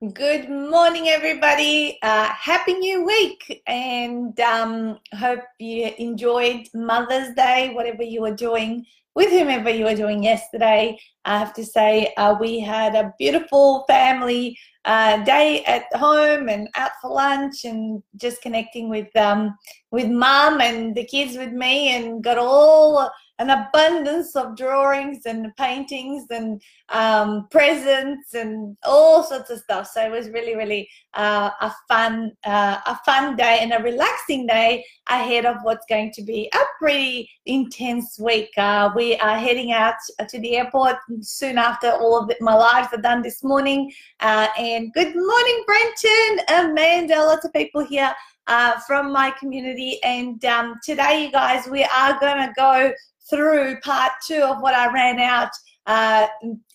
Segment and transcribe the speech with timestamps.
[0.00, 1.98] Good morning, everybody.
[2.02, 8.86] Uh, happy New Week, and um, hope you enjoyed Mother's Day, whatever you were doing
[9.14, 10.98] with whomever you were doing yesterday.
[11.26, 16.70] I have to say, uh, we had a beautiful family uh, day at home and
[16.76, 19.54] out for lunch, and just connecting with um,
[19.90, 23.10] with mom and the kids with me, and got all
[23.40, 29.90] an abundance of drawings and paintings and um, presents and all sorts of stuff.
[29.90, 34.46] So it was really, really uh, a fun, uh, a fun day and a relaxing
[34.46, 38.50] day ahead of what's going to be a pretty intense week.
[38.58, 39.94] Uh, we are heading out
[40.28, 43.90] to the airport soon after all of my lives are done this morning.
[44.20, 48.14] Uh, and good morning, Brenton, Amanda, lots of people here.
[48.46, 52.92] Uh, from my community, and um, today, you guys, we are going to go
[53.30, 55.50] through part two of what I ran out
[55.86, 56.26] uh,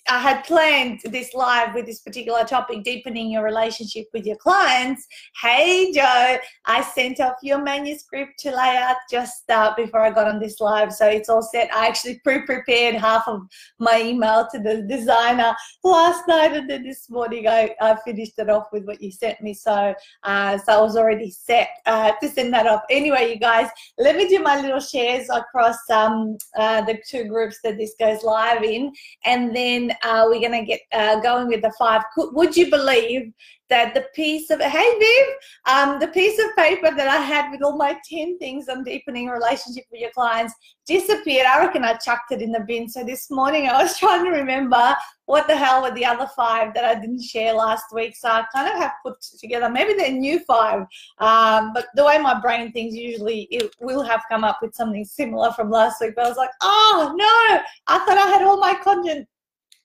[0.08, 5.08] I had planned this live with this particular topic, deepening your relationship with your clients.
[5.42, 10.40] Hey, Joe, I sent off your manuscript to layout just uh, before I got on
[10.40, 10.94] this live.
[10.94, 11.74] So it's all set.
[11.74, 13.42] I actually pre prepared half of
[13.80, 18.50] my email to the designer last night, and then this morning I, I finished it
[18.50, 19.56] off with what you sent me.
[19.56, 22.82] So, uh, so I was already set uh, to send that off.
[22.92, 27.58] Anyway, you guys, let me do my little shares across um, uh, the two groups
[27.64, 28.94] that this goes live in.
[29.26, 32.04] And then uh, we're going to get uh, going with the five.
[32.18, 33.34] Would you believe
[33.70, 37.64] that the piece of, hey Viv, um, the piece of paper that I had with
[37.64, 40.54] all my 10 things on deepening relationship with your clients
[40.86, 41.48] disappeared.
[41.48, 42.88] I reckon I chucked it in the bin.
[42.88, 46.76] So this morning I was trying to remember what the hell were the other five
[46.76, 48.16] that I didn't share last week.
[48.16, 50.82] So I kind of have put together, maybe they're new five,
[51.18, 55.06] um, but the way my brain thinks usually it will have come up with something
[55.06, 56.14] similar from last week.
[56.16, 59.28] But I was like, oh no, I thought I had all my content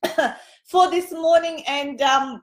[0.67, 2.43] for this morning and um,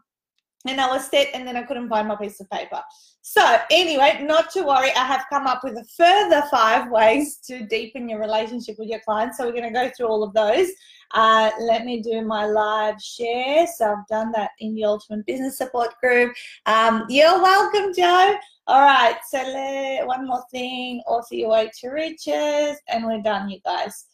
[0.67, 2.81] and I was set and then I couldn't find my piece of paper.
[3.21, 7.65] So anyway, not to worry, I have come up with a further five ways to
[7.65, 9.37] deepen your relationship with your clients.
[9.37, 10.69] So we're going to go through all of those.
[11.11, 13.67] Uh, let me do my live share.
[13.67, 16.33] So I've done that in the Ultimate Business Support Group.
[16.65, 18.35] Um, you're welcome, Joe.
[18.67, 23.49] All right, so let, one more thing, author your way to riches, and we're done,
[23.49, 24.05] you guys.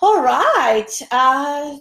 [0.00, 0.90] All right.
[1.10, 1.76] Uh,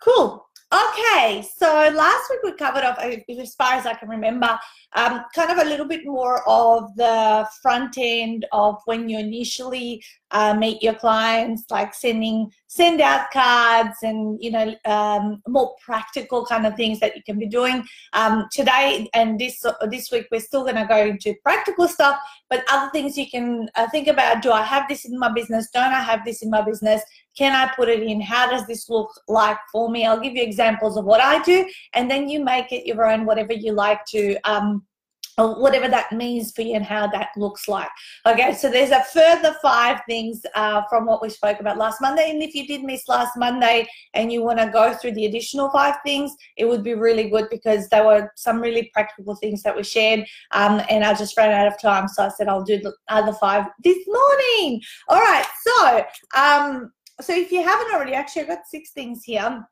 [0.00, 0.46] Cool.
[0.72, 4.58] Okay, so last week we covered off, as far as I can remember,
[4.96, 10.02] um, kind of a little bit more of the front end of when you initially
[10.32, 16.44] uh, meet your clients, like sending send out cards and you know um, more practical
[16.44, 20.26] kind of things that you can be doing um, today and this this week.
[20.32, 22.18] We're still going to go into practical stuff,
[22.50, 24.42] but other things you can uh, think about.
[24.42, 25.68] Do I have this in my business?
[25.72, 27.02] Don't I have this in my business?
[27.36, 28.20] Can I put it in?
[28.20, 30.06] How does this look like for me?
[30.06, 33.26] I'll give you examples of what I do, and then you make it your own,
[33.26, 34.84] whatever you like to um,
[35.38, 37.88] or whatever that means for you and how that looks like.
[38.26, 42.30] Okay, so there's a further five things uh, from what we spoke about last Monday.
[42.30, 45.70] And if you did miss last Monday and you want to go through the additional
[45.70, 49.74] five things, it would be really good because there were some really practical things that
[49.74, 50.20] were shared.
[50.52, 53.32] Um, and I just ran out of time, so I said I'll do the other
[53.32, 54.80] five this morning.
[55.08, 56.04] All right, so
[56.36, 59.66] um, so if you haven't already, actually, I've got six things here.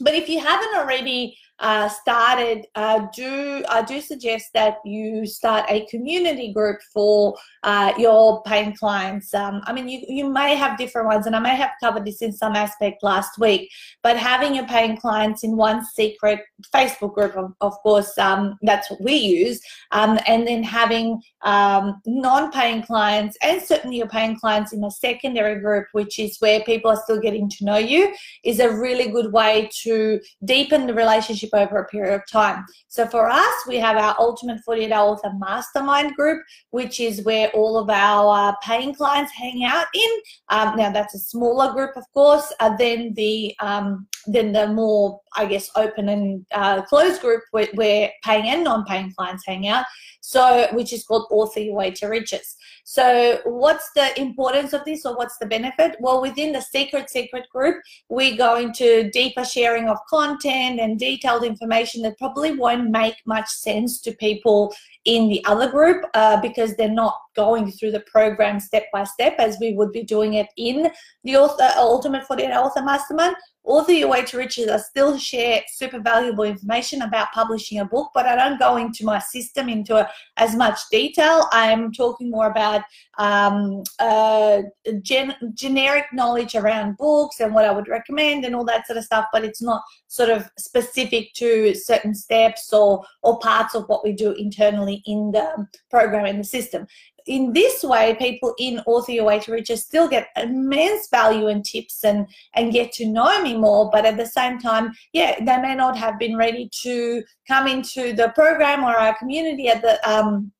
[0.00, 5.64] But if you haven't already uh, started, uh, do I do suggest that you start
[5.68, 9.32] a community group for uh, your paying clients.
[9.32, 12.20] Um, I mean, you, you may have different ones, and I may have covered this
[12.20, 13.70] in some aspect last week,
[14.02, 16.40] but having your paying clients in one secret
[16.74, 19.60] Facebook group, of, of course, um, that's what we use,
[19.92, 25.60] um, and then having um, non-paying clients and certainly your paying clients in a secondary
[25.60, 28.12] group, which is where people are still getting to know you,
[28.44, 32.64] is a really good way to deepen the relationship over a period of time.
[32.88, 37.48] So for us, we have our Ultimate 48 Hour Author Mastermind group, which is where
[37.50, 40.10] all of our uh, paying clients hang out in.
[40.48, 42.52] Um, now that's a smaller group, of course.
[42.60, 47.68] Uh, then the um, then the more, I guess, open and uh, closed group where,
[47.74, 49.84] where paying and non-paying clients hang out.
[50.20, 52.56] So, which is called Author Your Way to Riches.
[52.84, 55.96] So, what's the importance of this, or what's the benefit?
[55.98, 60.98] Well, within the secret secret group, we go into deeper sharing of content and
[61.32, 64.74] detailed information that probably won't make much sense to people
[65.04, 69.34] in the other group uh, because they're not going through the program step by step
[69.38, 70.90] as we would be doing it in
[71.24, 73.34] the author, Ultimate 48 Author Mastermind.
[73.64, 78.10] Author Your Way to Riches, I still share super valuable information about publishing a book,
[78.12, 81.46] but I don't go into my system into as much detail.
[81.52, 82.82] I'm talking more about
[83.18, 84.62] um, uh,
[85.02, 89.04] gen- generic knowledge around books and what I would recommend and all that sort of
[89.04, 94.02] stuff, but it's not sort of specific to certain steps or, or parts of what
[94.02, 96.86] we do internally in the program in the system
[97.26, 101.64] in this way, people in Author Your Way to Riches still get immense value and
[101.64, 103.90] tips and, and get to know me more.
[103.90, 108.12] But at the same time, yeah, they may not have been ready to come into
[108.12, 110.52] the program or our community at the um,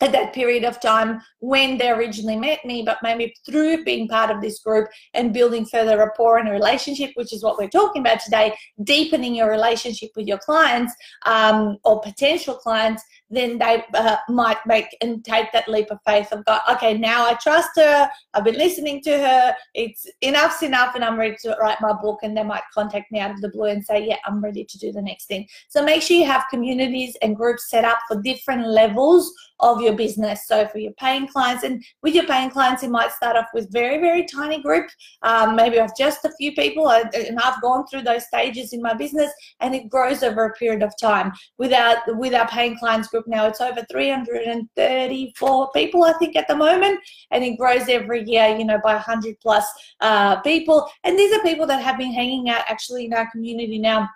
[0.00, 4.30] at that period of time when they originally met me, but maybe through being part
[4.30, 8.00] of this group and building further rapport and a relationship, which is what we're talking
[8.00, 8.54] about today,
[8.84, 10.94] deepening your relationship with your clients
[11.26, 16.32] um, or potential clients, then they uh, might make and take that leap of faith
[16.32, 20.94] of God, okay, now I trust her, I've been listening to her, it's enough's enough,
[20.94, 22.20] and I'm ready to write my book.
[22.22, 24.78] And they might contact me out of the blue and say, yeah, I'm ready to
[24.78, 25.46] do the next thing.
[25.68, 29.94] So make sure you have communities and groups set up for different levels of your
[29.94, 30.46] business.
[30.46, 33.72] So for your paying clients, and with your paying clients, you might start off with
[33.72, 34.88] very, very tiny group,
[35.22, 36.90] um, maybe of just a few people.
[36.90, 40.82] And I've gone through those stages in my business, and it grows over a period
[40.82, 41.32] of time.
[41.58, 46.56] Without with our paying clients group now, it's over 334 people, I think, at the
[46.56, 47.00] moment,
[47.30, 49.66] and it grows every year, you know, by 100 plus
[50.00, 50.88] uh, people.
[51.04, 54.08] And these are people that have been hanging out actually in our community now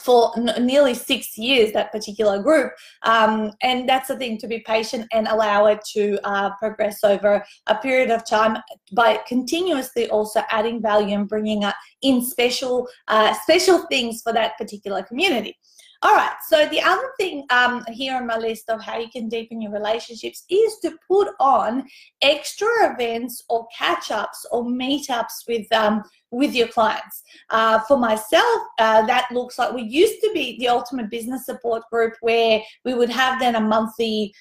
[0.00, 2.72] for n- nearly six years, that particular group.
[3.02, 7.44] Um, and that's the thing to be patient and allow it to uh, progress over
[7.66, 8.58] a period of time
[8.92, 14.56] by continuously also adding value and bringing up in special, uh, special things for that
[14.56, 15.56] particular community.
[16.00, 19.28] All right, so the other thing um, here on my list of how you can
[19.28, 21.88] deepen your relationships is to put on
[22.22, 27.24] extra events or catch ups or meetups with um, with your clients.
[27.50, 31.82] Uh, for myself, uh, that looks like we used to be the ultimate business support
[31.90, 34.32] group where we would have then a monthly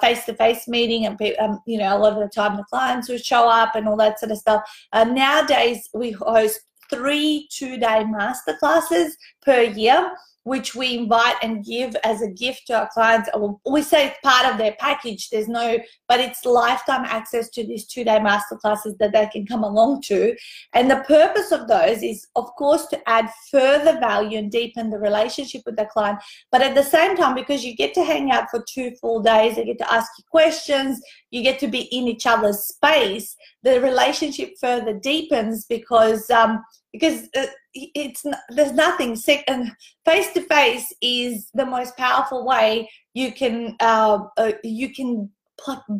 [0.00, 3.08] face to face meeting, and um, you know a lot of the time the clients
[3.08, 4.62] would show up and all that sort of stuff.
[4.92, 6.58] Uh, nowadays, we host
[6.90, 9.12] three two day masterclasses
[9.44, 10.10] per year
[10.44, 13.28] which we invite and give as a gift to our clients.
[13.66, 15.30] We say it's part of their package.
[15.30, 19.64] There's no, but it's lifetime access to these two day masterclasses that they can come
[19.64, 20.36] along to.
[20.74, 24.98] And the purpose of those is, of course, to add further value and deepen the
[24.98, 26.20] relationship with the client.
[26.52, 29.56] But at the same time, because you get to hang out for two full days,
[29.56, 31.00] they get to ask you questions,
[31.30, 36.62] you get to be in each other's space, the relationship further deepens because um,
[36.94, 39.16] because uh, it's there's nothing
[39.48, 39.72] and
[40.04, 45.28] face to face is the most powerful way you can uh, uh, you can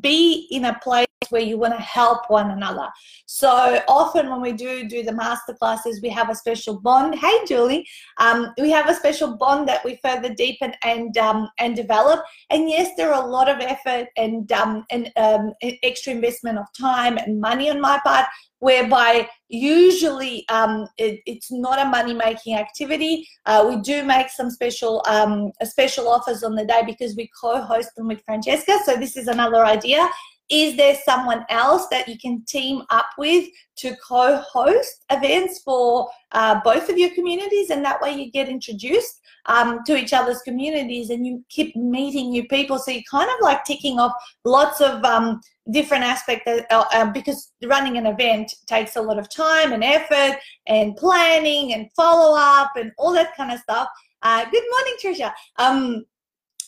[0.00, 2.88] be in a place where you want to help one another.
[3.26, 7.14] So often when we do do the master classes, we have a special bond.
[7.14, 7.86] Hey, Julie,
[8.18, 12.24] um, we have a special bond that we further deepen and um, and develop.
[12.50, 16.66] And yes, there are a lot of effort and um, and um, extra investment of
[16.78, 18.26] time and money on my part
[18.64, 23.28] whereby usually um, it, it's not a money making activity.
[23.44, 27.90] Uh, we do make some special um, special offers on the day because we co-host
[27.94, 28.78] them with Francesca.
[28.86, 30.08] So this is another idea.
[30.50, 36.60] Is there someone else that you can team up with to co-host events for uh,
[36.62, 41.10] both of your communities, and that way you get introduced um, to each other's communities
[41.10, 42.78] and you keep meeting new people.
[42.78, 44.12] So you're kind of like ticking off
[44.44, 49.28] lots of um, different aspects uh, uh, because running an event takes a lot of
[49.30, 53.88] time and effort and planning and follow up and all that kind of stuff.
[54.22, 55.32] Uh, good morning, Trisha.
[55.56, 56.04] Um,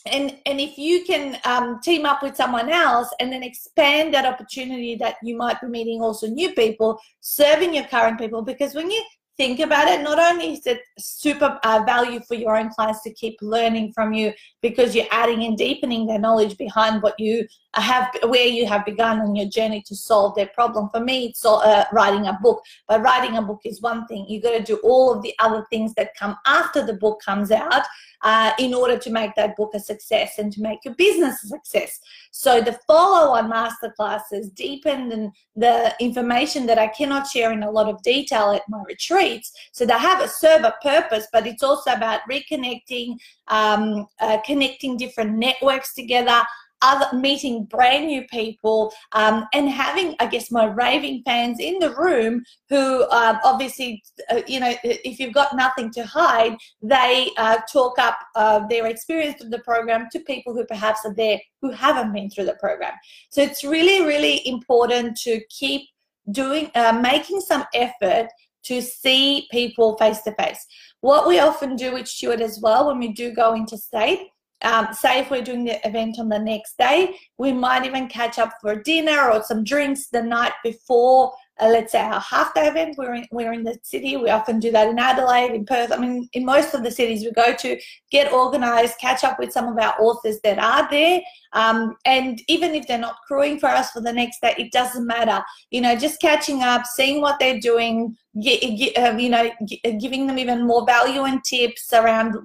[0.08, 4.24] and and if you can um, team up with someone else and then expand that
[4.24, 8.90] opportunity that you might be meeting also new people serving your current people because when
[8.90, 9.02] you
[9.36, 13.12] think about it, not only is it super uh, value for your own clients to
[13.12, 14.32] keep learning from you
[14.68, 19.20] because you're adding and deepening their knowledge behind what you have, where you have begun
[19.20, 20.88] on your journey to solve their problem.
[20.92, 24.26] For me, it's uh, writing a book, but writing a book is one thing.
[24.28, 27.50] You got to do all of the other things that come after the book comes
[27.50, 27.84] out
[28.22, 31.48] uh, in order to make that book a success and to make your business a
[31.48, 32.00] success.
[32.30, 38.02] So the follow-on masterclasses deepen the information that I cannot share in a lot of
[38.02, 39.52] detail at my retreats.
[39.72, 43.16] So they have a serve a purpose, but it's also about reconnecting,
[43.48, 46.42] um, uh, connecting different networks together,
[46.82, 51.94] other meeting brand new people um, and having i guess my raving fans in the
[51.96, 57.56] room who um, obviously uh, you know if you've got nothing to hide they uh,
[57.72, 61.70] talk up uh, their experience of the program to people who perhaps are there who
[61.70, 62.92] haven't been through the program
[63.30, 65.88] so it's really really important to keep
[66.30, 68.28] doing uh, making some effort
[68.66, 70.66] to see people face to face.
[71.00, 74.28] What we often do with Stuart as well when we do go interstate
[74.62, 78.38] um, say if we're doing the event on the next day, we might even catch
[78.38, 82.66] up for dinner or some drinks the night before uh, let's say our half day
[82.66, 82.96] event.
[82.98, 84.16] We're in, we're in the city.
[84.16, 85.90] We often do that in adelaide in perth.
[85.90, 89.52] I mean in most of the cities we go to get organized catch up with
[89.52, 91.20] some of our authors that are there
[91.56, 95.06] um, and even if they're not crewing for us for the next day it doesn't
[95.06, 95.42] matter.
[95.70, 99.50] You know just catching up seeing what they're doing um, you know
[99.98, 102.36] giving them even more value and tips around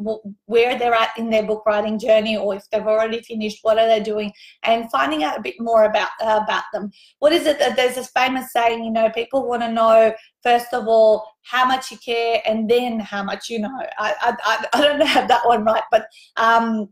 [0.46, 3.88] where they're at in their book writing journey or if they've already finished what are
[3.88, 4.32] they doing
[4.63, 6.89] and finding out a bit more about uh, about them.
[7.20, 10.74] What is it that there's this famous saying you know people want to know first
[10.74, 13.77] of all how much you care and then how much you know.
[14.00, 16.06] I i, I don't have that one right but
[16.38, 16.88] um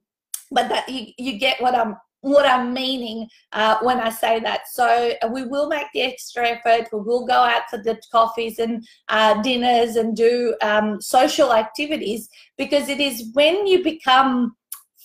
[0.52, 4.68] but that you, you get what i'm what I'm meaning uh, when I say that.
[4.70, 6.90] So uh, we will make the extra effort.
[6.92, 12.30] We will go out for the coffees and uh, dinners and do um, social activities
[12.58, 14.56] because it is when you become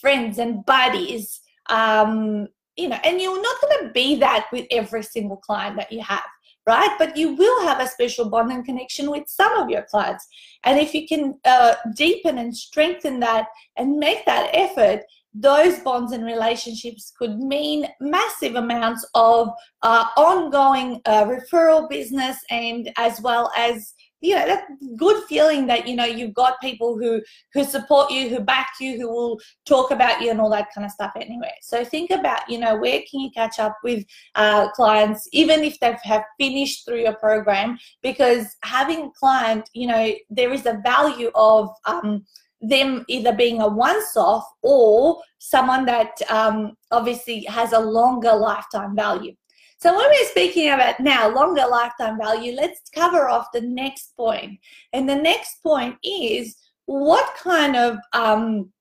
[0.01, 1.41] friends and buddies,
[1.71, 5.93] um, you know, and you're not going to be that with every single client that
[5.93, 6.25] you have.
[6.67, 10.27] Right, but you will have a special bond and connection with some of your clients,
[10.65, 15.03] and if you can uh, deepen and strengthen that and make that effort,
[15.35, 19.49] those bonds and relationships could mean massive amounts of
[19.83, 24.65] uh, ongoing uh, referral business and as well as you know that
[24.97, 27.21] good feeling that you know you've got people who
[27.53, 30.85] who support you who back you who will talk about you and all that kind
[30.85, 31.53] of stuff anyway.
[31.61, 34.03] So think about you know where can you catch up with
[34.35, 37.79] uh, clients even if they have finished through your program?
[38.03, 42.25] Because having a client you know there is a value of um,
[42.69, 48.97] them either being a once off or someone that um, obviously has a longer lifetime
[48.97, 49.35] value.
[49.79, 54.59] So when we're speaking about now longer lifetime value, let's cover off the next point.
[54.93, 56.57] And the next point is
[56.87, 58.73] what kind of um,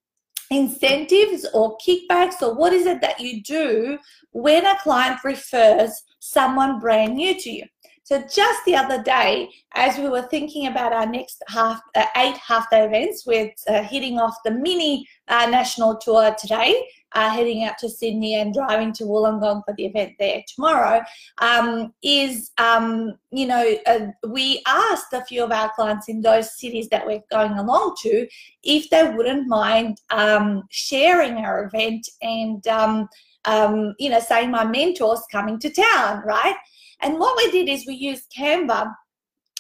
[0.50, 3.98] incentives or kickbacks or what is it that you do
[4.32, 7.66] when a client refers someone brand new to you?
[8.04, 12.36] So just the other day, as we were thinking about our next half uh, eight
[12.38, 16.86] half day events, we're uh, hitting off the mini uh, national tour today.
[17.16, 21.00] Uh, heading out to Sydney and driving to Wollongong for the event there tomorrow,
[21.44, 26.58] um, is, um, you know, uh, we asked a few of our clients in those
[26.58, 28.28] cities that we're going along to
[28.64, 33.08] if they wouldn't mind um, sharing our event and, um,
[33.46, 36.56] um, you know, saying my mentor's coming to town, right?
[37.04, 38.94] And what we did is we used Canva,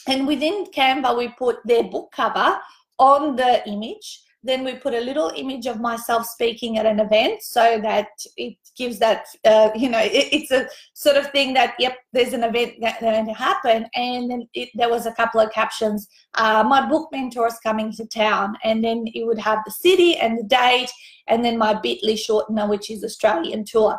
[0.07, 2.57] and within Canva, we put their book cover
[2.97, 4.21] on the image.
[4.43, 8.55] Then we put a little image of myself speaking at an event so that it
[8.77, 12.43] gives that, uh, you know, it, it's a sort of thing that, yep, there's an
[12.43, 13.87] event that's going to happen.
[13.95, 17.91] And then it, there was a couple of captions, uh, my book mentor is coming
[17.93, 18.55] to town.
[18.63, 20.91] And then it would have the city and the date,
[21.27, 23.97] and then my bit.ly shortener, which is Australian tour.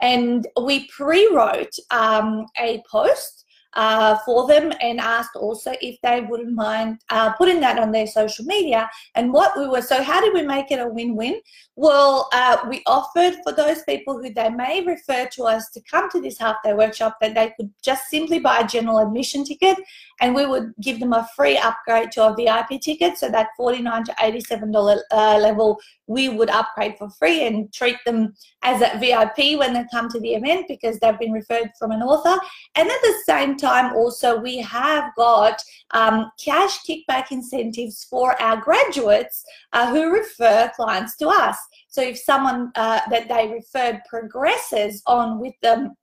[0.00, 3.35] And we pre wrote um, a post
[3.76, 8.06] uh, for them and asked also if they wouldn't mind uh, putting that on their
[8.06, 8.90] social media.
[9.14, 11.40] And what we were, so how did we make it a win win?
[11.76, 16.10] Well, uh, we offered for those people who they may refer to us to come
[16.10, 19.76] to this half day workshop that they could just simply buy a general admission ticket
[20.20, 23.18] and we would give them a free upgrade to a VIP ticket.
[23.18, 28.34] So that 49 to $87 uh, level, we would upgrade for free and treat them
[28.62, 32.02] as a VIP when they come to the event because they've been referred from an
[32.02, 32.40] author.
[32.74, 38.56] And at the same time, also, we have got um, cash kickback incentives for our
[38.58, 41.58] graduates uh, who refer clients to us.
[41.88, 45.94] So if someone uh, that they referred progresses on with them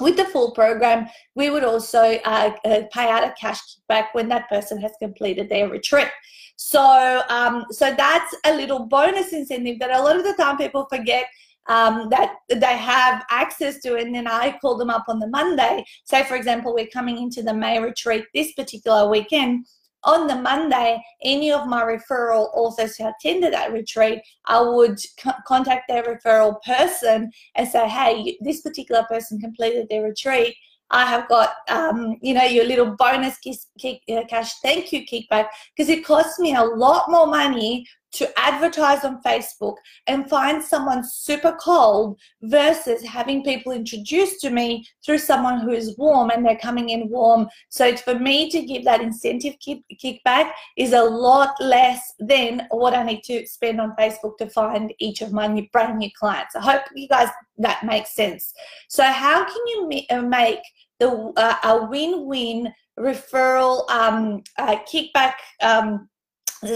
[0.00, 4.28] with the full program, we would also uh, uh, pay out a cash kickback when
[4.28, 6.08] that person has completed their retreat.
[6.56, 10.86] So, um, so that's a little bonus incentive that a lot of the time people
[10.90, 11.26] forget
[11.66, 15.84] um, that they have access to, and then I call them up on the Monday.
[16.04, 19.66] Say, for example, we're coming into the May retreat this particular weekend
[20.04, 25.32] on the Monday, any of my referral authors who attended that retreat, I would co-
[25.46, 30.54] contact their referral person and say, hey, this particular person completed their retreat.
[30.90, 35.04] I have got, um, you know, your little bonus kick, kick, uh, cash thank you
[35.06, 40.62] kickback because it costs me a lot more money to advertise on Facebook and find
[40.62, 46.44] someone super cold versus having people introduced to me through someone who is warm and
[46.44, 47.48] they're coming in warm.
[47.68, 49.54] So for me to give that incentive
[50.02, 54.92] kickback is a lot less than what I need to spend on Facebook to find
[54.98, 56.54] each of my new, brand new clients.
[56.56, 57.28] I hope you guys
[57.58, 58.52] that makes sense.
[58.88, 60.60] So how can you uh, make
[60.98, 66.08] the uh, a win-win referral um, uh, kickback um,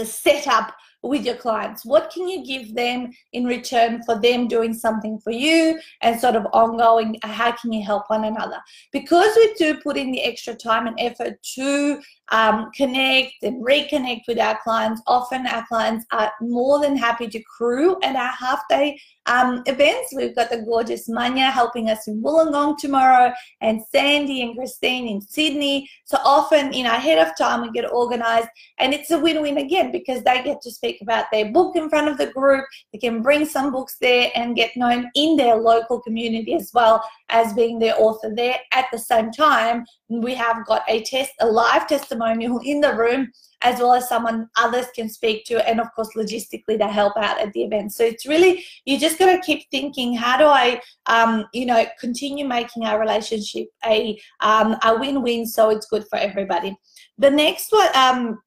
[0.03, 1.85] setup with your clients?
[1.85, 6.35] What can you give them in return for them doing something for you and sort
[6.35, 7.17] of ongoing?
[7.23, 8.59] How can you help one another?
[8.91, 14.21] Because we do put in the extra time and effort to um, connect and reconnect
[14.27, 18.67] with our clients, often our clients are more than happy to crew at our half
[18.69, 20.13] day um, events.
[20.15, 23.31] We've got the gorgeous Manya helping us in Wollongong tomorrow,
[23.61, 25.89] and Sandy and Christine in Sydney.
[26.05, 29.57] So often, you know, ahead of time, we get organized, and it's a win win
[29.57, 32.65] again because they get to speak about their book in front of the group.
[32.91, 37.03] They can bring some books there and get known in their local community as well
[37.29, 38.57] as being their author there.
[38.71, 41.87] At the same time, we have got a test, a live
[42.19, 46.09] testimonial in the room as well as someone others can speak to and of course
[46.15, 49.63] logistically they help out at the event so it's really you just got to keep
[49.71, 55.45] thinking how do i um, you know continue making our relationship a um, a win-win
[55.45, 56.75] so it's good for everybody
[57.17, 58.39] the next one um,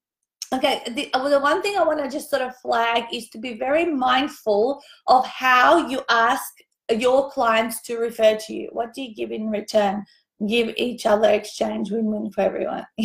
[0.54, 3.54] Okay, the, the one thing I want to just sort of flag is to be
[3.54, 6.44] very mindful of how you ask
[6.90, 8.68] your clients to refer to you.
[8.72, 10.04] What do you give in return?
[10.46, 12.84] Give each other exchange win-win for everyone.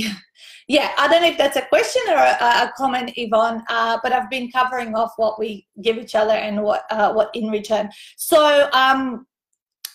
[0.67, 4.11] Yeah i don't know if that's a question or a, a comment yvonne uh, but
[4.11, 7.89] i've been covering off what we give each other and what uh, what in return.
[8.17, 9.25] So um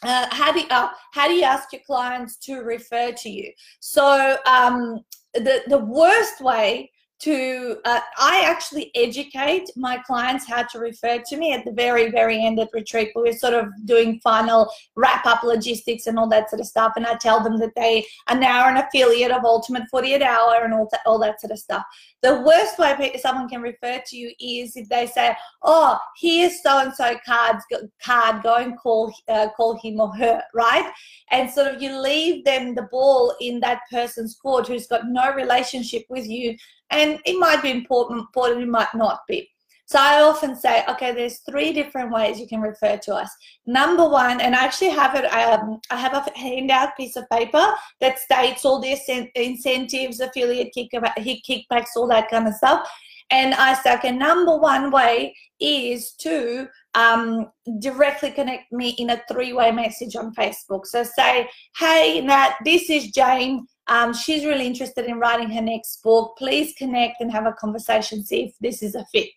[0.02, 3.52] uh, how do you, uh, how do you ask your clients to refer to you?
[3.80, 5.00] So um
[5.34, 6.90] the the worst way
[7.22, 12.10] to uh, i actually educate my clients how to refer to me at the very
[12.10, 13.10] very end of retreat.
[13.14, 17.06] We're sort of doing final wrap up logistics and all that sort of stuff and
[17.06, 20.88] i tell them that they are now an affiliate of ultimate 48 hour and all
[20.90, 21.84] that, all that sort of stuff.
[22.22, 26.78] The worst way someone can refer to you is if they say oh here's so
[26.80, 27.64] and so card's
[28.04, 30.90] card go and call uh, call him or her right?
[31.30, 35.32] And sort of you leave them the ball in that person's court who's got no
[35.34, 36.56] relationship with you
[36.92, 39.48] and it might be important, important, it might not be.
[39.86, 43.30] So I often say, okay, there's three different ways you can refer to us.
[43.66, 47.74] Number one, and I actually have it, um, I have a handout piece of paper
[48.00, 48.96] that states all the
[49.34, 52.88] incentives, affiliate kickbacks, all that kind of stuff.
[53.30, 59.22] And I say, okay, number one way is to um, directly connect me in a
[59.30, 60.86] three-way message on Facebook.
[60.86, 63.66] So say, hey, Nat, this is Jane.
[63.88, 66.36] Um, she's really interested in writing her next book.
[66.38, 69.28] Please connect and have a conversation, see if this is a fit.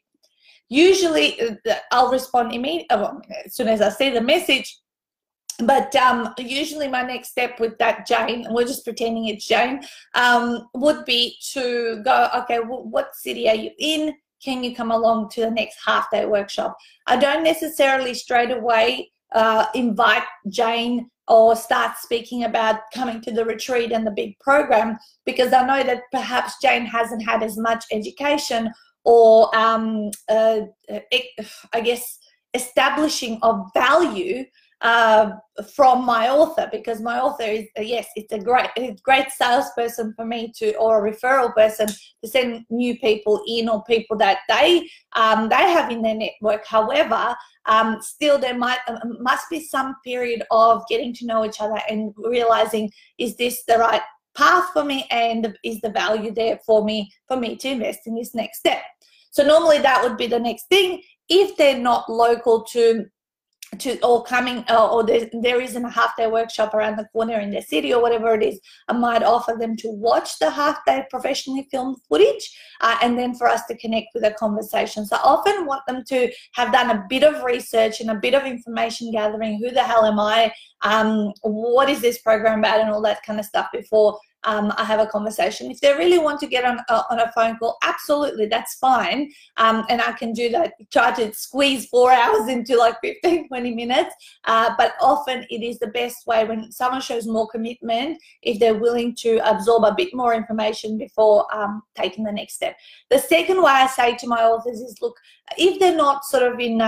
[0.69, 4.79] Usually, uh, I'll respond immediately uh, well, as soon as I see the message.
[5.59, 9.81] But um, usually, my next step with that Jane, we're just pretending it's Jane,
[10.13, 14.13] um, would be to go, okay, well, what city are you in?
[14.43, 16.75] Can you come along to the next half day workshop?
[17.07, 23.43] I don't necessarily straight away uh, invite Jane or start speaking about coming to the
[23.43, 27.83] retreat and the big program because I know that perhaps Jane hasn't had as much
[27.91, 28.71] education
[29.03, 30.61] or, um, uh,
[31.73, 32.19] I guess,
[32.53, 34.45] establishing of value
[34.85, 35.31] uh,
[35.73, 40.13] from my author because my author is uh, yes it's a great it's great salesperson
[40.15, 44.39] for me to or a referral person to send new people in or people that
[44.47, 46.63] they um, they have in their network.
[46.67, 51.59] However um, still there might uh, must be some period of getting to know each
[51.59, 54.03] other and realizing is this the right
[54.37, 58.13] path for me and is the value there for me for me to invest in
[58.13, 58.83] this next step?
[59.31, 61.01] So normally that would be the next thing.
[61.27, 63.07] If they're not local to
[63.77, 67.39] to or coming uh, or there, there isn't a half day workshop around the corner
[67.39, 70.83] in their city or whatever it is i might offer them to watch the half
[70.85, 75.05] day professionally filmed footage uh, and then for us to connect with a conversation.
[75.05, 78.33] So i often want them to have done a bit of research and a bit
[78.33, 82.89] of information gathering who the hell am i um, what is this program about and
[82.89, 85.71] all that kind of stuff before um, I have a conversation.
[85.71, 89.31] If they really want to get on, uh, on a phone call, absolutely, that's fine.
[89.57, 93.75] Um, and I can do that, try to squeeze four hours into like 15, 20
[93.75, 94.15] minutes.
[94.45, 98.79] Uh, but often it is the best way when someone shows more commitment, if they're
[98.79, 102.77] willing to absorb a bit more information before um, taking the next step.
[103.09, 105.15] The second way I say to my authors is look,
[105.57, 106.81] if they're not sort of in,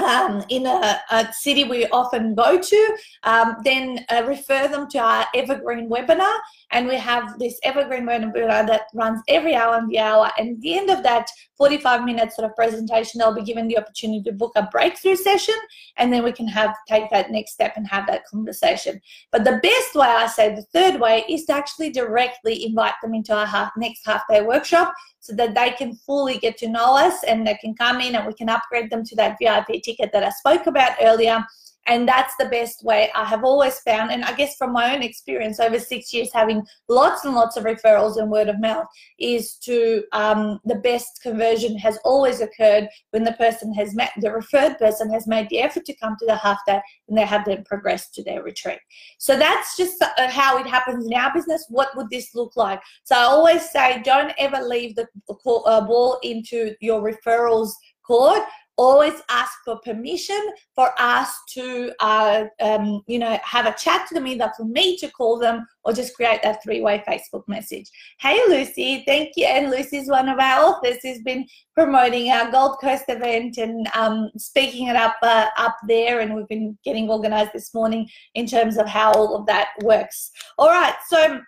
[0.00, 4.98] um, in a, a, city we often go to, um, then uh, refer them to
[4.98, 6.38] our Evergreen webinar.
[6.74, 10.32] And we have this Evergreen webinar that runs every hour and the hour.
[10.36, 13.78] And at the end of that 45 minutes sort of presentation, they'll be given the
[13.78, 15.54] opportunity to book a breakthrough session.
[15.98, 19.00] And then we can have take that next step and have that conversation.
[19.30, 23.14] But the best way, I say, the third way, is to actually directly invite them
[23.14, 26.96] into our half, next half day workshop so that they can fully get to know
[26.96, 30.10] us and they can come in and we can upgrade them to that VIP ticket
[30.12, 31.46] that I spoke about earlier
[31.86, 34.10] And that's the best way I have always found.
[34.10, 37.64] And I guess from my own experience over six years having lots and lots of
[37.64, 38.86] referrals and word of mouth
[39.18, 44.32] is to um, the best conversion has always occurred when the person has met, the
[44.32, 47.44] referred person has made the effort to come to the half day and they have
[47.44, 48.78] then progressed to their retreat.
[49.18, 51.66] So that's just uh, how it happens in our business.
[51.68, 52.80] What would this look like?
[53.04, 57.70] So I always say don't ever leave the uh, ball into your referrals
[58.06, 58.42] court
[58.76, 64.14] always ask for permission for us to uh, um, you know have a chat to
[64.14, 67.90] them either for me to call them or just create that three-way facebook message.
[68.20, 69.46] Hey lucy thank you.
[69.46, 74.30] And lucy's one of our authors who's been promoting our gold coast event and um,
[74.36, 76.20] speaking it up uh, up there.
[76.20, 80.30] And we've been getting organized this morning in terms of how all of that works.
[80.58, 80.94] All right.
[81.08, 81.40] So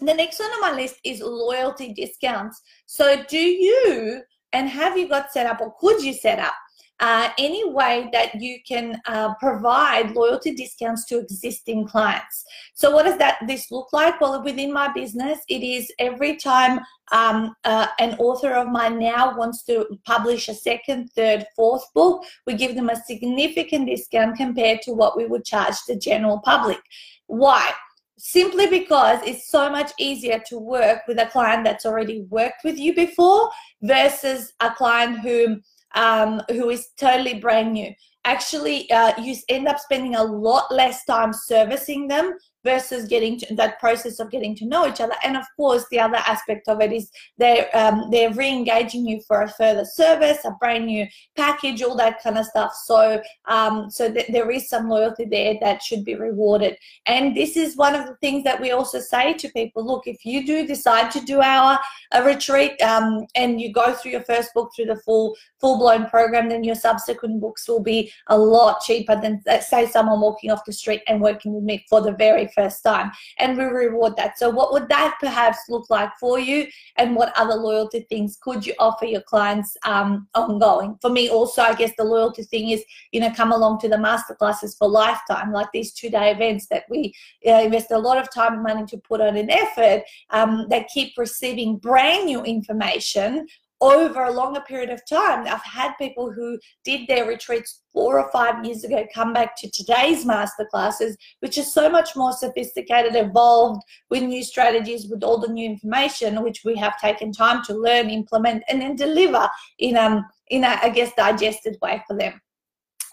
[0.00, 2.60] the next one on my list is loyalty discounts.
[2.86, 4.22] So do you
[4.54, 6.54] and have you got set up or could you set up
[7.00, 12.44] uh, any way that you can uh, provide loyalty discounts to existing clients.
[12.74, 14.20] So what does that this look like?
[14.20, 16.80] Well, within my business, it is every time
[17.12, 22.24] um, uh, an author of mine now wants to publish a second, third, fourth book,
[22.46, 26.80] we give them a significant discount compared to what we would charge the general public.
[27.26, 27.72] Why?
[28.26, 32.78] Simply because it's so much easier to work with a client that's already worked with
[32.78, 33.50] you before
[33.82, 35.60] versus a client who
[35.94, 37.92] um, who is totally brand new.
[38.24, 42.34] Actually, uh, you end up spending a lot less time servicing them
[42.64, 45.14] versus getting to that process of getting to know each other.
[45.22, 49.42] And of course, the other aspect of it is they're um, they're re-engaging you for
[49.42, 52.72] a further service, a brand new package, all that kind of stuff.
[52.84, 56.76] So um, so th- there is some loyalty there that should be rewarded.
[57.06, 60.24] And this is one of the things that we also say to people: look, if
[60.24, 61.78] you do decide to do our
[62.12, 66.06] a retreat um, and you go through your first book through the full full blown
[66.06, 70.64] program, then your subsequent books will be a lot cheaper than say someone walking off
[70.64, 74.38] the street and working with me for the very first time and we reward that.
[74.38, 78.66] So what would that perhaps look like for you and what other loyalty things could
[78.66, 80.96] you offer your clients um, ongoing?
[81.00, 83.96] For me also i guess the loyalty thing is you know come along to the
[83.96, 87.14] masterclasses for lifetime like these two day events that we
[87.46, 90.88] uh, invest a lot of time and money to put on an effort um, that
[90.88, 93.46] keep receiving brand new information
[93.84, 95.46] over a longer period of time.
[95.46, 99.70] I've had people who did their retreats four or five years ago come back to
[99.70, 105.52] today's masterclasses, which is so much more sophisticated, evolved with new strategies, with all the
[105.52, 110.24] new information, which we have taken time to learn, implement, and then deliver in um
[110.48, 112.40] in a I guess digested way for them.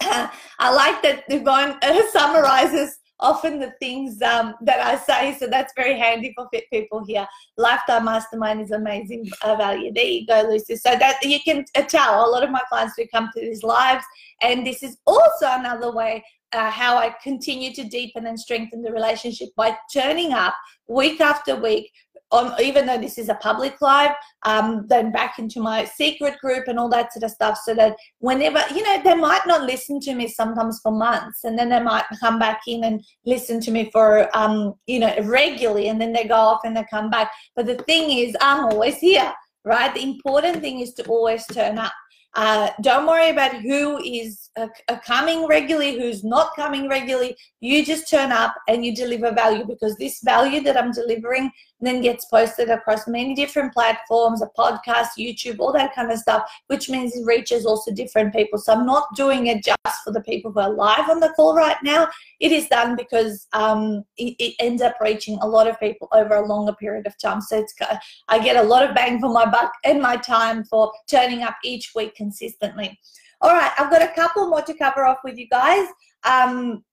[0.02, 5.38] I like that Yvonne uh, summarizes often the things um, that I say.
[5.38, 7.26] So that's very handy for fit people here.
[7.56, 9.92] Lifetime Mastermind is amazing uh, value.
[9.94, 10.76] There you go, Lucy.
[10.76, 13.62] So that you can uh, tell a lot of my clients do come to these
[13.62, 14.04] lives,
[14.42, 18.92] and this is also another way uh, how I continue to deepen and strengthen the
[18.92, 20.54] relationship by turning up
[20.86, 21.90] week after week,
[22.60, 24.12] even though this is a public live,
[24.44, 27.58] um, then back into my secret group and all that sort of stuff.
[27.64, 31.58] So that whenever, you know, they might not listen to me sometimes for months and
[31.58, 35.88] then they might come back in and listen to me for, um, you know, regularly
[35.88, 37.30] and then they go off and they come back.
[37.54, 39.32] But the thing is, I'm always here,
[39.64, 39.94] right?
[39.94, 41.92] The important thing is to always turn up.
[42.34, 47.36] Uh, don't worry about who is uh, uh, coming regularly, who's not coming regularly.
[47.60, 51.50] You just turn up and you deliver value because this value that I'm delivering
[51.86, 56.50] then gets posted across many different platforms, a podcast, YouTube, all that kind of stuff,
[56.68, 58.58] which means it reaches also different people.
[58.58, 61.54] So I'm not doing it just for the people who are live on the call
[61.54, 62.08] right now.
[62.40, 66.34] It is done because um, it, it, ends up reaching a lot of people over
[66.34, 67.40] a longer period of time.
[67.40, 67.74] So it's
[68.28, 71.56] I get a lot of bang for my buck and my time for turning up
[71.64, 72.98] each week consistently.
[73.40, 75.88] All right, I've got a couple more to cover off with you guys.
[76.24, 76.84] Um,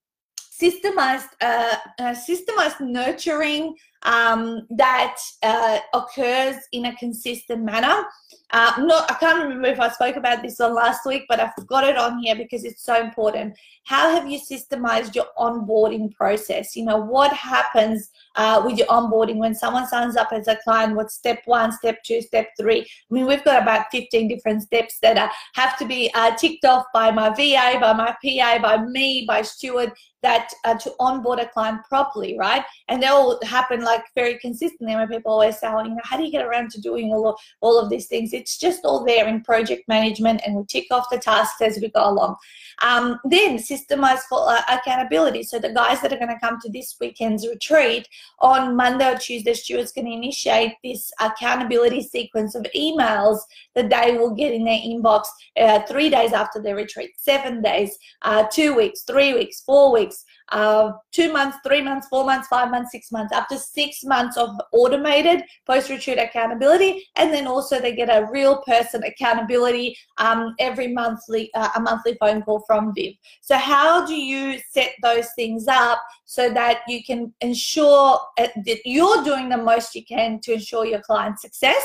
[0.60, 8.06] systemized, uh, uh, systemized nurturing um, that uh, occurs in a consistent manner.
[8.52, 11.68] Uh, not, I can't remember if I spoke about this on last week, but I've
[11.68, 13.56] got it on here because it's so important.
[13.86, 16.76] How have you systemized your onboarding process?
[16.76, 20.96] You know, what happens uh, with your onboarding when someone signs up as a client?
[20.96, 22.82] What's step one, step two, step three?
[22.82, 26.86] I mean, we've got about 15 different steps that have to be uh, ticked off
[26.92, 31.48] by my VA, by my PA, by me, by Stuart, that uh, to onboard a
[31.48, 32.64] client properly, right?
[32.88, 36.18] And they all happen like very consistently when people always say, oh, you know, how
[36.18, 38.34] do you get around to doing all of, all of these things?
[38.34, 41.90] It's just all there in project management and we tick off the tasks as we
[41.90, 42.36] go along.
[42.82, 45.44] Um, then systemize for uh, accountability.
[45.44, 48.08] So the guys that are going to come to this weekend's retreat
[48.40, 53.40] on Monday or Tuesday, Stuart's going to initiate this accountability sequence of emails
[53.76, 55.26] that they will get in their inbox
[55.60, 60.24] uh, three days after their retreat, seven days, uh, two weeks, three weeks, four weeks,
[60.52, 64.38] uh, two months, three months, four months, five months, six months, up to six months
[64.38, 70.56] of automated post retreat accountability, and then also they get a real person accountability um,
[70.60, 73.14] every monthly uh, a monthly phone call from Viv.
[73.42, 78.80] So how do you set those things up so that you can ensure uh, that
[78.86, 81.84] you're doing the most you can to ensure your client's success?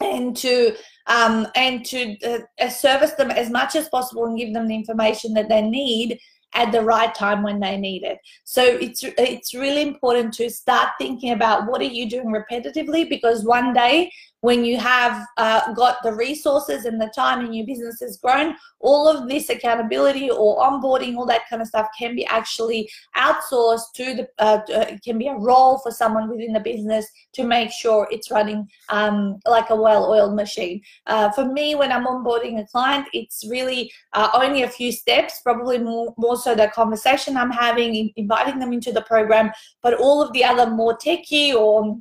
[0.00, 0.74] and to
[1.06, 2.16] um, and to
[2.58, 6.18] uh, service them as much as possible and give them the information that they need
[6.54, 8.18] at the right time when they need it.
[8.44, 13.44] So it's it's really important to start thinking about what are you doing repetitively because
[13.44, 18.00] one day when you have uh, got the resources and the time and your business
[18.00, 22.24] has grown, all of this accountability or onboarding, all that kind of stuff can be
[22.26, 27.06] actually outsourced to the, uh, uh, can be a role for someone within the business
[27.32, 30.80] to make sure it's running um, like a well-oiled machine.
[31.06, 35.40] Uh, for me, when I'm onboarding a client, it's really uh, only a few steps,
[35.42, 39.50] probably more, more so the conversation I'm having, inviting them into the program,
[39.82, 41.98] but all of the other more techie or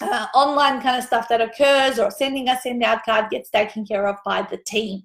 [0.00, 3.84] uh, online kind of stuff that occurs or sending a send out card gets taken
[3.86, 5.02] care of by the team.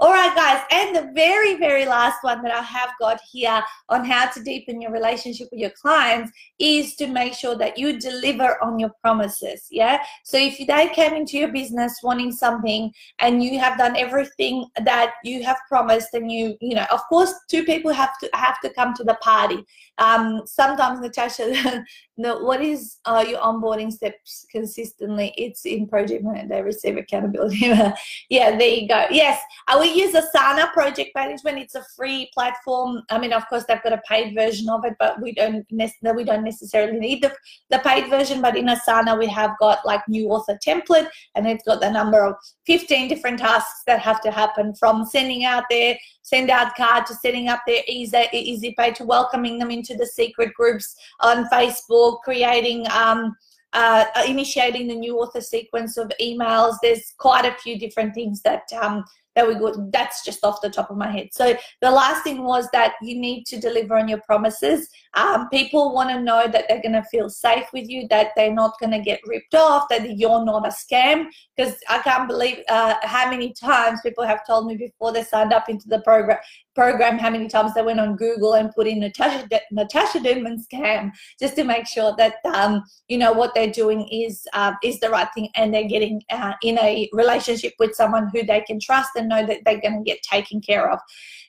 [0.00, 4.04] All right, guys, and the very, very last one that I have got here on
[4.04, 8.62] how to deepen your relationship with your clients is to make sure that you deliver
[8.62, 9.68] on your promises.
[9.70, 10.02] Yeah.
[10.24, 15.14] So if they came into your business wanting something and you have done everything that
[15.22, 18.70] you have promised, and you, you know, of course, two people have to have to
[18.70, 19.64] come to the party.
[19.98, 21.84] Um, sometimes Natasha,
[22.16, 25.34] no, what is uh, your onboarding steps consistently?
[25.36, 26.48] It's in project management.
[26.48, 27.66] They receive accountability.
[28.30, 29.06] yeah, there you go.
[29.10, 31.58] Yes, I we use Asana Project Management.
[31.58, 33.02] It's a free platform.
[33.10, 36.24] I mean, of course, they've got a paid version of it, but we don't we
[36.24, 37.32] don't necessarily need the,
[37.70, 38.40] the paid version.
[38.40, 42.24] But in Asana, we have got like new author template, and it's got the number
[42.24, 47.06] of 15 different tasks that have to happen from sending out their send out card
[47.06, 51.46] to setting up their easy easy pay to welcoming them into the secret groups on
[51.46, 53.36] Facebook, creating um,
[53.74, 56.76] uh, initiating the new author sequence of emails.
[56.80, 60.70] There's quite a few different things that um, that we go that's just off the
[60.70, 61.28] top of my head.
[61.32, 64.88] So the last thing was that you need to deliver on your promises.
[65.14, 68.54] Um, people want to know that they're going to feel safe with you that they're
[68.54, 71.26] not going to get ripped off that you're not a scam.
[71.56, 75.52] Because i can't believe uh, how many times people have told me before they signed
[75.52, 76.38] up into the program
[76.74, 81.10] program how many times they went on Google and put in Natasha Natasa Denman scam
[81.38, 85.10] just to make sure that um, you know what they're doing is uh, is the
[85.10, 89.10] right thing and they're getting uh, in a relationship with someone who they can trust
[89.16, 90.98] and know that they're going to get taken care of.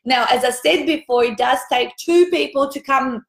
[0.06, 3.26] Now, as I said before, it does take two people to come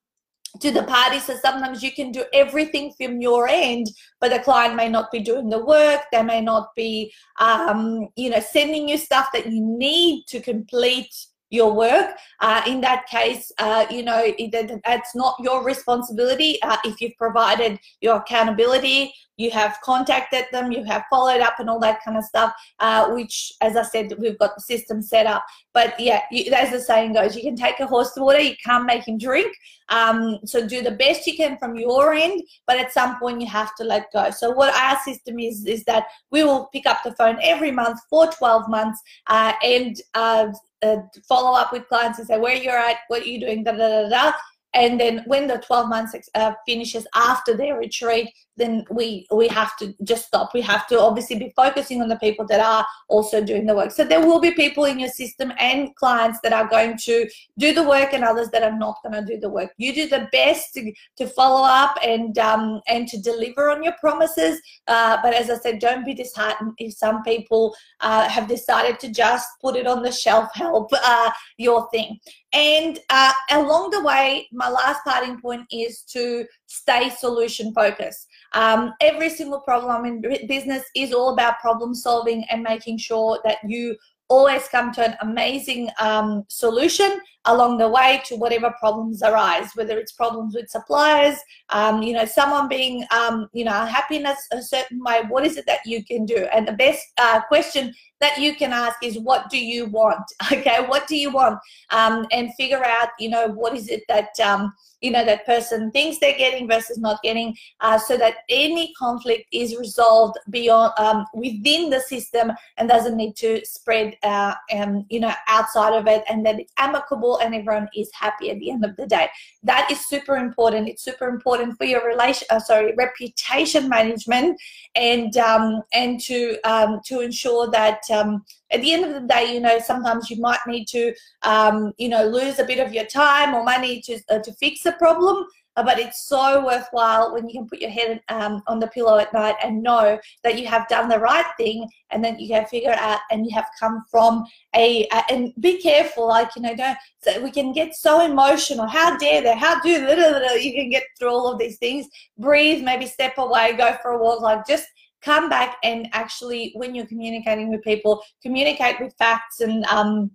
[0.60, 1.18] to the party.
[1.18, 3.88] So sometimes you can do everything from your end,
[4.20, 6.02] but the client may not be doing the work.
[6.12, 11.14] They may not be, um, you know, sending you stuff that you need to complete
[11.50, 12.16] your work.
[12.40, 16.60] Uh, in that case, uh, you know, it, that's not your responsibility.
[16.62, 21.68] Uh, if you've provided your accountability, you have contacted them, you have followed up and
[21.68, 25.26] all that kind of stuff, uh, which, as I said, we've got the system set
[25.26, 25.44] up.
[25.74, 28.56] But yeah, you, as the saying goes, you can take a horse to water, you
[28.64, 29.54] can't make him drink.
[29.88, 33.46] Um, so do the best you can from your end, but at some point you
[33.46, 34.30] have to let go.
[34.30, 38.00] So what our system is, is that we will pick up the phone every month
[38.10, 40.48] for 12 months uh, and uh,
[40.82, 40.96] uh,
[41.28, 44.02] follow up with clients and say where you're at, what are you doing, da da
[44.02, 44.32] da da.
[44.74, 49.76] And then when the 12 months uh, finishes after their retreat, then we we have
[49.78, 50.54] to just stop.
[50.54, 53.90] We have to obviously be focusing on the people that are also doing the work.
[53.90, 57.74] So there will be people in your system and clients that are going to do
[57.74, 59.72] the work, and others that are not going to do the work.
[59.76, 63.94] You do the best to, to follow up and um, and to deliver on your
[64.00, 64.60] promises.
[64.86, 69.10] Uh, but as I said, don't be disheartened if some people uh, have decided to
[69.10, 72.18] just put it on the shelf, help uh, your thing.
[72.52, 78.28] And uh, along the way, my last parting point is to stay solution focused.
[78.56, 83.58] Um, every single problem in business is all about problem solving and making sure that
[83.66, 83.96] you
[84.28, 89.98] always come to an amazing um, solution along the way to whatever problems arise, whether
[89.98, 91.38] it's problems with suppliers,
[91.70, 95.22] um, you know, someone being, um, you know, happiness a certain way.
[95.28, 96.48] What is it that you can do?
[96.52, 100.84] And the best uh, question that you can ask is what do you want okay
[100.86, 101.58] what do you want
[101.90, 105.90] um, and figure out you know what is it that um, you know that person
[105.90, 111.26] thinks they're getting versus not getting uh, so that any conflict is resolved beyond um,
[111.34, 116.24] within the system and doesn't need to spread uh, um, you know outside of it
[116.28, 119.28] and that it's amicable and everyone is happy at the end of the day
[119.62, 124.58] that is super important it's super important for your relation uh, sorry reputation management
[124.94, 129.54] and um, and to um, to ensure that um, at the end of the day,
[129.54, 133.04] you know, sometimes you might need to, um, you know, lose a bit of your
[133.04, 135.46] time or money to, uh, to fix a problem.
[135.76, 139.18] Uh, but it's so worthwhile when you can put your head um, on the pillow
[139.18, 142.64] at night and know that you have done the right thing and then you can
[142.66, 146.74] figure out and you have come from a, a and be careful like you know
[146.74, 148.86] don't so we can get so emotional.
[148.86, 149.56] How dare they?
[149.56, 152.06] How do little you can get through all of these things?
[152.38, 154.86] Breathe maybe step away go for a walk like just
[155.26, 160.30] come back and actually, when you're communicating with people, communicate with facts and um,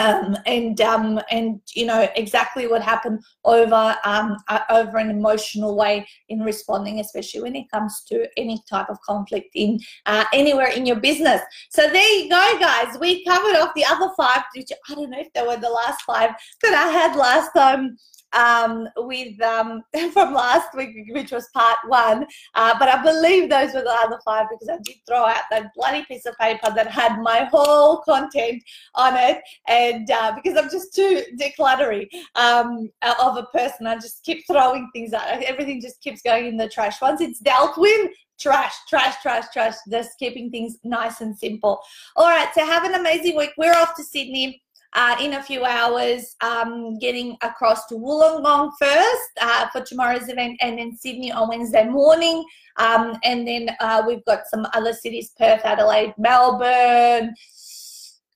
[0.00, 5.76] um, and um, and you know exactly what happened over um, uh, over an emotional
[5.76, 10.68] way in responding, especially when it comes to any type of conflict in uh, anywhere
[10.68, 11.42] in your business.
[11.70, 12.96] So there you go, guys.
[12.98, 16.02] We covered off the other five, which I don't know if they were the last
[16.02, 16.30] five
[16.62, 17.96] that I had last time
[18.32, 19.82] um, with um,
[20.12, 22.26] from last week, which was part one.
[22.54, 25.70] Uh, but I believe those were the other five because I did throw out that
[25.74, 28.62] bloody piece of paper that had my whole content
[28.94, 34.24] on it, and uh, because I'm just too decluttery um, of a person, I just
[34.24, 35.42] keep throwing things out.
[35.42, 37.00] Everything just keeps going in the trash.
[37.00, 39.74] Once it's dealt with, trash, trash, trash, trash.
[39.90, 41.80] Just keeping things nice and simple.
[42.16, 43.50] All right, so have an amazing week.
[43.56, 44.62] We're off to Sydney
[44.94, 50.58] uh, in a few hours, um, getting across to Wollongong first uh, for tomorrow's event,
[50.60, 52.44] and then Sydney on Wednesday morning.
[52.76, 57.34] Um, and then uh, we've got some other cities Perth, Adelaide, Melbourne.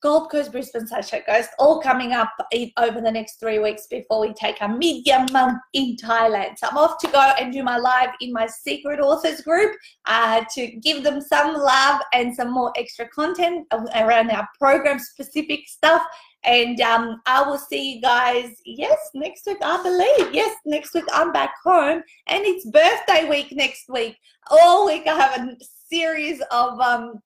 [0.04, 2.30] Gold Coast, Brisbane, Sunshine Coast, all coming up
[2.76, 6.58] over the next three weeks before we take a mid-year month in Thailand.
[6.58, 10.44] So I'm off to go and do my live in my secret authors group uh,
[10.56, 16.02] to give them some love and some more extra content around our program specific stuff
[16.44, 20.34] and um, I will see you guys, yes, next week, I believe.
[20.34, 22.02] Yes, next week I'm back home.
[22.26, 24.18] And it's birthday week next week.
[24.50, 25.56] All week I have a
[25.88, 27.22] series of um,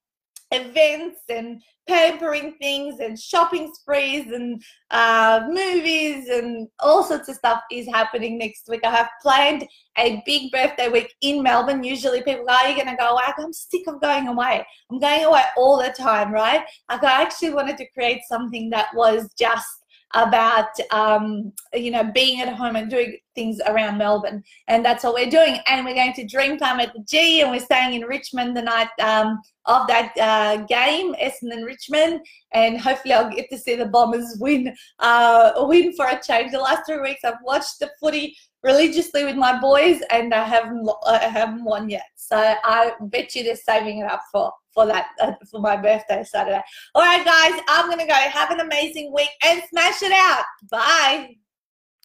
[0.51, 7.61] events and pampering things and shopping sprees and uh, movies and all sorts of stuff
[7.71, 8.81] is happening next week.
[8.83, 9.65] I have planned
[9.97, 11.83] a big birthday week in Melbourne.
[11.83, 13.23] Usually people go, are you going to go away?
[13.37, 14.65] I'm sick of going away.
[14.91, 16.63] I'm going away all the time, right?
[16.89, 19.78] Like I actually wanted to create something that was just
[20.15, 25.13] about um, you know being at home and doing things around Melbourne, and that's what
[25.13, 25.59] we're doing.
[25.67, 28.89] And we're going to Dreamtime at the G, and we're staying in Richmond the night
[29.01, 32.21] um, of that uh, game, Essendon Richmond,
[32.53, 36.51] and hopefully I'll get to see the Bombers win uh, win for a change.
[36.51, 40.89] The last three weeks I've watched the footy religiously with my boys, and I haven't
[41.05, 42.05] I haven't won yet.
[42.15, 46.23] So I bet you they're saving it up for for that uh, for my birthday
[46.23, 46.61] Saturday.
[46.95, 48.13] All right, guys, I'm gonna go.
[48.13, 50.45] Have an amazing week and smash it out.
[50.71, 51.35] Bye.